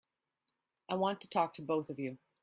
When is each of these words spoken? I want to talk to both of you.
I 0.89 0.95
want 0.95 1.21
to 1.21 1.29
talk 1.29 1.53
to 1.53 1.61
both 1.61 1.91
of 1.91 1.99
you. 1.99 2.17